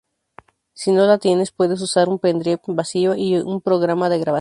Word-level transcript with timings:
si 0.73 0.91
no 0.91 1.05
la 1.05 1.19
tienes 1.19 1.51
puedes 1.51 1.79
usar 1.79 2.09
un 2.09 2.17
pendrive 2.17 2.59
vacío 2.65 3.13
y 3.15 3.37
un 3.37 3.61
programa 3.61 4.09
de 4.09 4.17
grabación 4.17 4.39